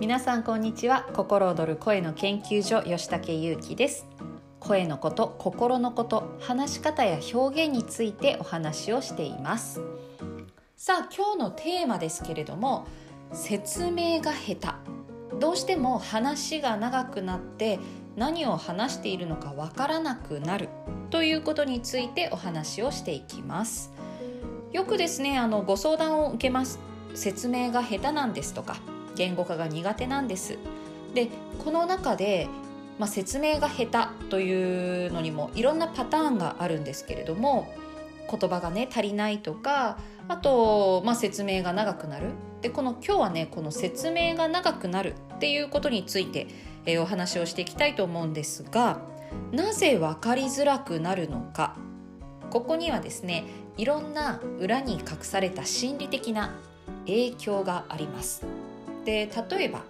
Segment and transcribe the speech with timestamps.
[0.00, 1.06] 皆さんこんにちは。
[1.14, 4.08] 心躍る声の研究所吉武優希です。
[4.58, 9.80] 声のこと心のこと話し方や表現についてお話をしています。
[10.76, 12.88] さあ今日のテーマですけれども
[13.32, 15.38] 説明が下手。
[15.38, 17.78] どうしても話が長くなって
[18.16, 20.70] 何を話しているのかわからなくなる。
[21.10, 23.92] ということについてお話をしていきます。
[24.72, 26.80] よくですねあのご相談を受けます。
[27.14, 28.78] 説明が下手なんですとか
[29.16, 30.58] 言語化が苦手なんです。
[31.14, 31.28] で
[31.64, 32.48] この中で、
[32.98, 37.72] まあ、説明が下手というのにもいろんなパターンがあるんですけれども
[38.30, 42.30] 言葉がね足りないとかあと、まあ、説明が長くなる。
[42.62, 46.46] でこの今日はねこの説明が長くなるっていうことについて、
[46.86, 49.00] えー、お話をしていきたいと思うんですが
[49.52, 51.76] なぜ分かりづらくなるのか。
[52.50, 53.44] ここにはですね
[53.76, 56.54] いろんな裏に隠された心理的な
[57.06, 58.46] 影響があります。
[59.04, 59.82] で例えば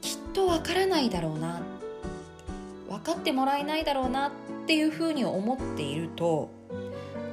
[0.00, 1.60] きっとわからないだろうな。
[2.88, 4.28] 分かってもらえないだろうな。
[4.28, 4.30] っ
[4.66, 6.48] ていうふうに思っていると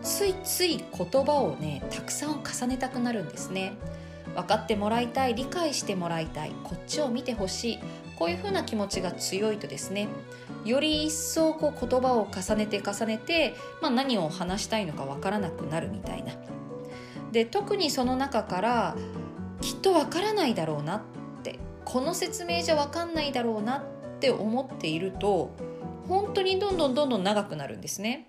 [0.03, 3.73] ついつい言葉をねたくさん重ねたくなるんですね。
[4.35, 7.79] 分かってもらいたい理解してもらいたいこっちを見てほしい。
[8.17, 10.07] こういうふうな気持ちが強いとですね
[10.63, 16.33] より一層こう言葉を重ねて重ねて、まあ、何を話したいのか分からなくなるみたいな。
[17.31, 18.95] で特にその中から
[19.61, 21.01] きっとわからないだろうなっ
[21.43, 23.83] てこの説明じゃわかんないだろうなっ
[24.19, 25.55] て思っていると
[26.07, 28.27] 本当にどんどんどんどん長くなるんですね。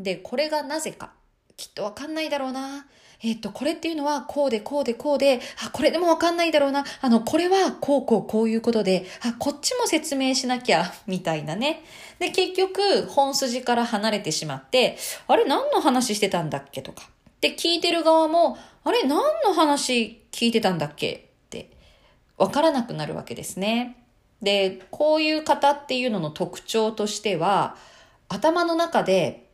[0.00, 1.12] でこれがなぜか
[1.56, 2.86] きっとわかんないだろうな
[3.24, 6.84] えっ、と、これっていうのは、こうで、こうで、こうで、あ、これでもわかんないだろうな。
[7.00, 11.84] あの、これは、こう、こう、こういうことで、あ、こっちも説明しなきゃ、みたいなね。
[12.18, 17.08] で、結局、本筋から離れてしまって、あれ、何の話してたんだっけとか。
[17.40, 21.30] で、聞いてる側も、あれ、何の話聞いてたんだっけ？
[21.46, 21.70] って、
[22.36, 23.96] わからなくなるわけですね。
[24.40, 27.76] で、こういう方っていうのの特徴としては、
[28.28, 29.48] 頭の中で、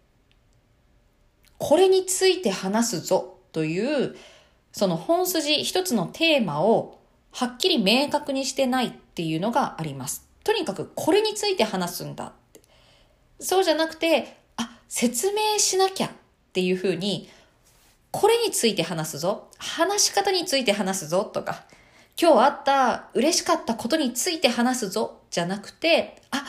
[1.59, 4.17] これについて話すぞという
[4.71, 7.01] その本筋一つのテーマを
[7.33, 10.27] はっきり明確にしてないっていうのがあります。
[10.45, 12.61] とにかくこれについて話すんだって。
[13.41, 16.11] そうじゃなくて、あ、説明しなきゃっ
[16.53, 17.29] ていうふうに、
[18.19, 19.47] これについて話すぞ。
[19.59, 21.63] 話し方について話すぞとか、
[22.21, 26.45] 今日あった嬉しかったことについて話すぞじゃなくて、あ、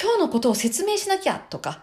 [0.00, 1.82] 今日のことを説明しなきゃとか、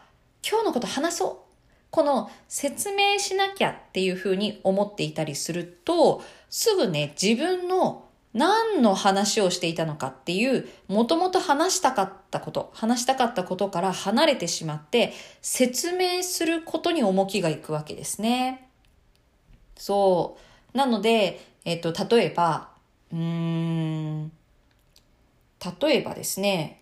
[0.49, 18.64] 今日のこと話そうこの説明しなきゃっていうふうに思っていたりすると、すぐね、自分の何の話をしていたのかっていう、もともと話したかったこと、話したかったことから離れてしまって、説明することに重きがいくわけですね。
[19.85, 20.35] そ
[20.73, 20.75] う。
[20.75, 22.69] なので、えっと、例えば、
[23.11, 24.31] うーん、
[25.79, 26.81] 例えばですね、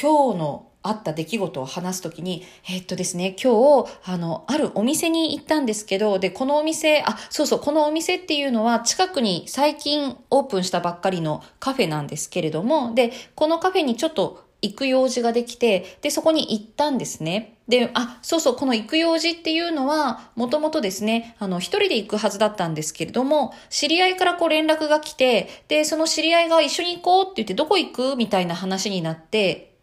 [0.00, 17.58] 今日のあった出来事を話すときに、えっとですね、今日、あの、あるお店に行ったんですけど、で、このお店、あ、そうそう、このお店っていうのは近くに最近オープンしたばっかりのカフェなんですけれども、で、このカフェにちょっと行く用事ができて、で、そこに行ったんですね。
[17.68, 29.74] で、あ、そうそう、この行く用事っていうのは、もともとですね、あの、一人で行くはずだったんですけれども、知り合いからこう連絡が来て、で、その知り合いが一緒に行こうって言って、どこ行くみたいな話になって、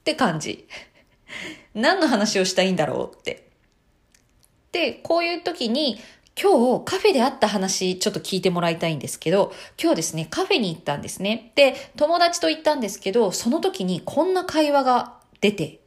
[0.00, 0.68] って感じ。
[1.74, 3.48] 何の話をしたいんだろうって。
[4.70, 5.98] で、こういう時に、
[6.40, 11.52] 今日カフェで会った話ちょっと聞いてもらいたいんですけど、今日ですね、カフェに行ったんですね。
[11.54, 15.78] で、友達と行ったんですけど、その時にこんな会話が出て、っ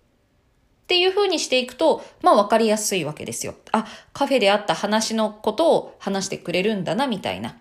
[0.88, 3.56] ていう風にしていくと、まあ分かりやすいわけですよ。
[3.74, 7.58] あ、カフェで会った話のことを話してくれるんだな、みたいな。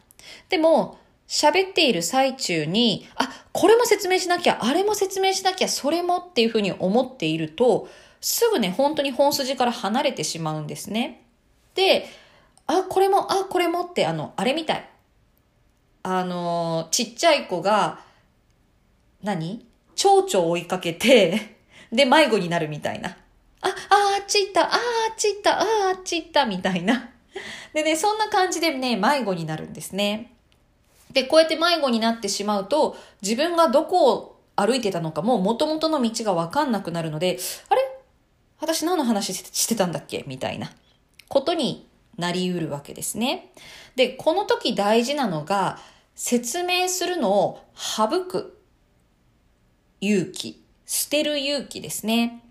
[0.48, 7.88] でも、喋っている最中に、あ、これも説明しなきゃ、あれも説明しなきゃ、それもっていうふうに思っていると、
[8.20, 11.24] すぐね、本当に本筋から離れてしまうんですね。
[11.74, 12.08] で、
[12.66, 14.88] あ、これも、あ、これもって、あの、あれみたい。
[16.02, 18.00] あの、ちっちゃい子が、
[19.22, 19.66] 何？
[19.94, 21.56] 蝶々追いかけて、
[21.92, 23.10] で、迷子になるみたいな。
[23.10, 24.78] あ、あ、あっち行った、あ、あ
[25.12, 27.10] っち行った、あ、あっち行った、みたいな。
[27.72, 30.32] でね、そんな感じでね、迷子になるんですね。
[31.12, 37.38] で、こうやって迷子になってしまうと、自分がどこを歩いてたのかも元々の道がわかんなくなるので、
[37.68, 37.80] あれ？
[38.58, 40.24] 私何の話してたんだっけ？
[40.26, 40.70] みたいな
[41.28, 41.86] ことに
[42.16, 43.52] なりうるわけですね。
[43.94, 45.78] で、この時大事なのが、
[46.14, 48.58] 説明するのを省く
[50.00, 52.42] 勇気、捨てる勇気ですね。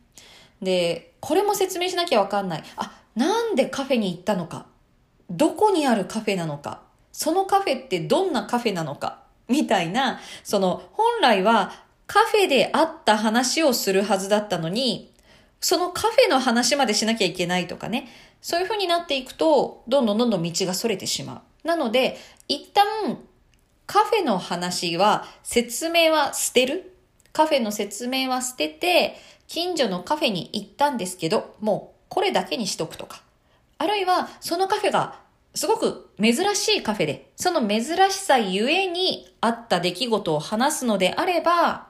[0.62, 2.64] で、これも説明しなきゃわかんない。
[2.78, 4.68] あ、なんでカフェに行ったのか。
[5.30, 6.82] どこにあるカフェなのか。
[7.12, 11.72] そのカフェってどんなカフェなのかみたいな、その本来は
[12.08, 15.14] カフェであった話をするはずだったのに、
[15.60, 18.08] そのカフェの話までしなきゃいけないとかね。
[18.46, 21.68] そういう風になっていくと、どんどんどんどん道が逸れてしまう。
[21.68, 22.16] なので、
[22.48, 23.18] 一旦
[23.88, 26.96] カフェの話は説明は捨てる。
[27.34, 29.16] カフェの説明は捨てて、
[29.48, 33.24] 近所のカフェに行ったんですけど、もうこれだけにしとくとか。
[33.80, 35.20] あるいは、そのカフェが
[35.56, 41.88] すごく珍しいカフェで、その珍しさゆえにあった出来事を話すのであれば、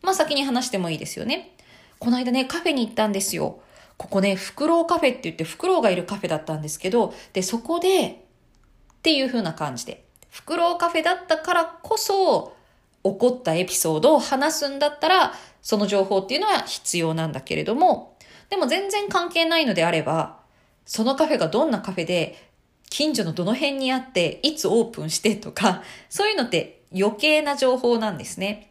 [0.00, 1.54] まあ先に話してもいいですよね。
[1.98, 3.60] この間ね、カフェに行ったんですよ。
[3.98, 12.56] ここね、フクロウカフェって言ってフクロウがいるカフェだったんですけど、で、そこで、っていう風な感じで、フクロウカフェだったからこそ、
[13.02, 18.16] 起こったエピソードを話すんだったら、その情報っていうのは必要なんだけれども、
[18.50, 20.38] でも全然関係ないのであれば、
[20.86, 22.48] そのカフェがどんなカフェで、
[22.90, 28.70] 近所のどの辺にあって、いつオープンしてとか、そういうのって余計な情報なんですね。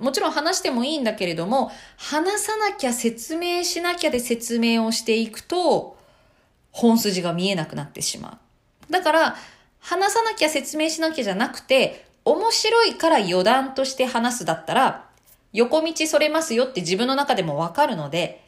[0.00, 5.96] もちろん話してもいいんだけれども、話さなきゃ説明しなきゃで説明をしていくと、
[6.72, 8.38] 本筋が見えなくなってしま
[8.88, 8.92] う。
[8.92, 9.36] だから、
[9.78, 15.06] 話さなきゃ説明しなきゃじゃなくて、面白いから余談として話すだったら、
[15.52, 18.44] 横道それますよって自分の中でもわかるので、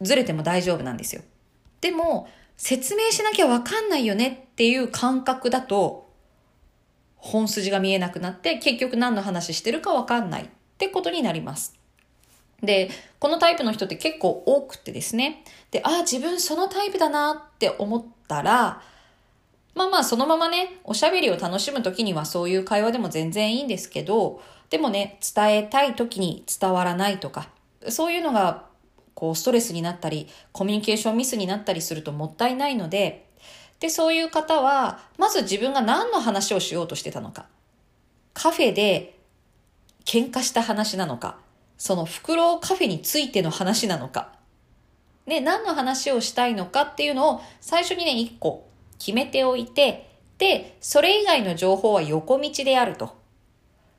[0.00, 1.22] ずれても大丈夫なんですよ。
[1.80, 6.11] でも、説明しなきゃわかんないよねっていう感覚だと、
[7.22, 10.46] 本筋が見えなくなって結局何の話してるかわかんないっ
[10.76, 11.78] てことになります。
[12.60, 12.90] で、
[13.20, 15.44] このタイプの人って結構多くてですね。
[15.70, 18.82] で、ああ、自分そのタイプだなって思ったら、
[19.74, 27.50] まあまあそのままね、おしゃべりを楽しむときにはそういう会話でも全然いいんですけど、でもね、伝えたいときに伝わらないとか、
[27.88, 28.66] そういうのが
[29.14, 33.26] こうストレスになったり、コミュニケーションミスになったりするともったいないので、
[33.82, 37.46] で、そういう方は、まず自分が何の話をしようとしてたのか。
[38.32, 39.18] カフェで
[40.04, 41.38] 喧嘩した話なのか。
[41.78, 44.34] その袋カフェについての話なのか。
[45.26, 48.68] ね、何の話をしたいのかっていうのを最初にね、一個
[49.00, 50.08] 決めておいて、
[50.38, 53.16] で、それ以外の情報は横道であると。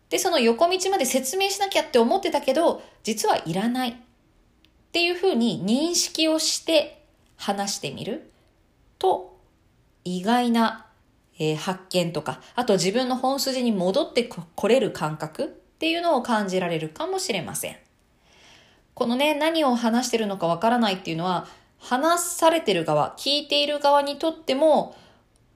[0.09, 3.89] で、その横道まで説明しなきゃって思ってたけど、実はいらない。
[3.89, 3.95] っ
[4.93, 7.03] ていうふうに認識をして
[7.35, 8.31] 話してみる
[8.97, 9.32] と
[10.03, 10.87] 意外な、
[11.39, 15.47] えー、発見とか、あと自分の本筋に戻ってこれる感覚っ
[15.79, 17.77] ていうのを感じられるかもしれません。
[18.93, 21.47] このね、何を話してるのかわからないっていうのは、
[21.79, 24.95] 話されてる側、聞いている側にとっても、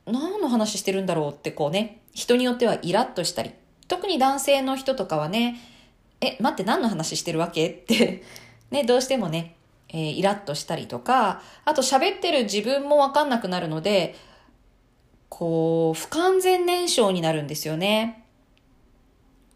[0.06, 3.52] 何の話してるんだろうってこうね、人によってはイラッとしたり、
[3.88, 5.58] 特に男性の人とかはね、
[6.20, 8.24] え、待って何の話してるわけって
[8.72, 9.56] ね、どうしてもね、
[9.90, 14.16] えー、イラッとしたりとか、あと喋ってる自分もわかんなくなるので、
[15.30, 18.24] こう、不完全燃焼になるんですよね。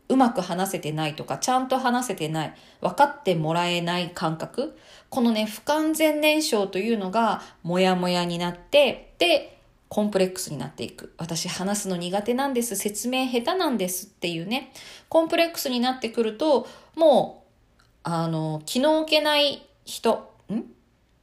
[0.10, 4.78] うまく話せてないとか、ちゃんと話せてない、分かってもらえない感覚。
[5.10, 9.58] このね、不完全燃焼というのが、もやもやになって、で、
[9.88, 11.14] コンプレックスになっていく。
[11.18, 12.76] 私話すの苦手なんです。
[12.76, 14.72] 説明下手なんですっていうね。
[15.10, 17.44] コンプレックスになってくると、も
[17.78, 20.31] う、あの、気の置けない人、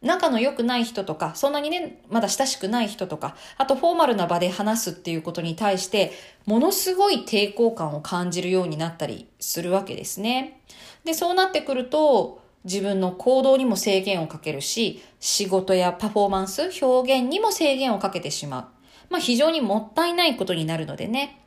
[0.01, 6.13] 仲の良くない人とか、そんなにね、まだ親しくない人とか、あとフォーマルな場で話すっていうことに対して、
[6.47, 10.61] ものすごい抵抗感を感じるようになったりするわけですね。
[11.05, 18.65] で、そうなってくると、自分の行動にも制限をかけるし、仕事やパフォーマンス、表現にも制限をかけてしまう。
[19.11, 21.41] まあ非常にもったいないことになるのでね。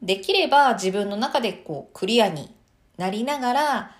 [0.00, 2.54] できれば自分の中でこうクリアに
[2.98, 3.96] なりながら、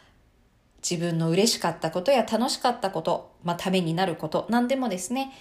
[0.89, 5.33] 自分の嬉しかったことや楽しかったこと、まあ、ためになること、何でもですね、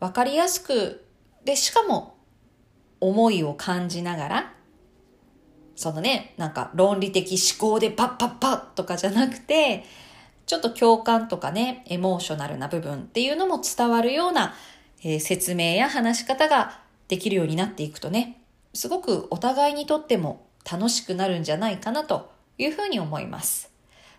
[0.00, 1.04] わかりやすく、
[1.44, 2.16] で、しかも、
[3.00, 4.54] 思いを感じながら、
[5.76, 9.84] そのね、なんか論理的思考でパッパッパッとかじゃなくて、
[10.46, 14.54] ちょっと共感とかね、エモーショナルな部分っていうのも伝わるような、
[15.04, 18.40] えー、説明や話し方ができるようになっていくとね、
[18.74, 23.67] すごくお互いにとっても楽しくなるんじゃないかなというふうに思います。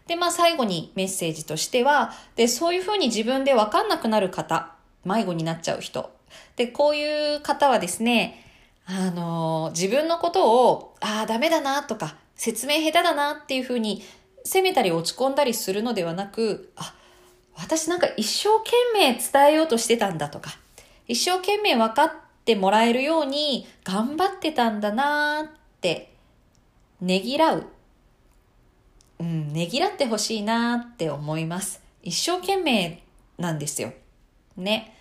[0.09, 4.73] で、まあ最後にメッセージとしては、で、そういうふうに自分でわかんなくなる方、
[5.05, 6.09] 迷子になっちゃう人。
[6.55, 8.43] で、こういう方はですね、
[8.87, 14.01] あの、自分のことを、ああ、ダメだなとか、説明下手だなっていうふうに
[14.43, 16.95] 責めたり落ち込んだりするのではなく、あ、
[17.55, 20.57] 私なんか一生懸命伝えようとしてたんだとか、
[21.07, 22.11] 一生懸命分かっ
[22.45, 25.47] てもらえるように頑張ってたんだなっ
[25.81, 26.15] て
[26.99, 27.67] ねぎらう
[29.19, 31.81] うん、ねぎらってほしいなって思います。
[32.03, 33.03] 一生懸命
[33.37, 33.93] なんですよ。
[34.57, 34.95] ね。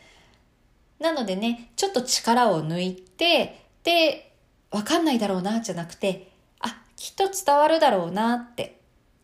[0.99, 4.33] なのでね、ちょっと力を抜いて、で、
[4.71, 8.81] わかんないだろうな、じゃなくて、あ、きっと伝わるだろうなって、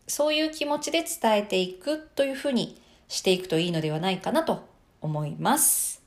[0.07, 4.67] そういう気持ちで伝えていくというふうにしていくといいのではないかなと
[5.01, 6.01] 思います。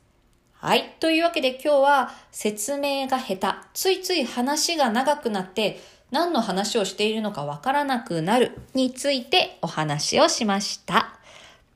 [0.55, 0.97] はい。
[0.99, 3.47] というわけで今日は説明が下手。
[3.75, 5.81] ついつい話が長くなって
[6.11, 11.19] 何の話をしているのかわからなくなるについてお話をしました。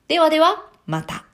[0.07, 1.25] ではでは、また。